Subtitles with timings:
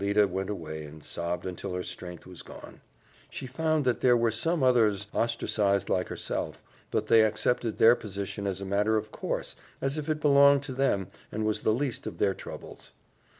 [0.03, 2.81] Alida went away and sobbed until her strength was gone.
[3.29, 8.47] She found that there were some others ostracized like herself, but they accepted their position
[8.47, 12.07] as a matter of course as if it belonged to them and was the least
[12.07, 12.93] of their troubles.